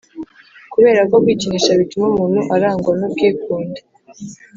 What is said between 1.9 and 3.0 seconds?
umuntu arangwa